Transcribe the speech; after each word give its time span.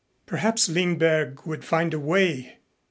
Perhaps 0.25 0.67
Lindberg 0.67 1.45
would 1.45 1.63
find 1.63 1.93
a 1.93 1.99
way. 1.99 2.57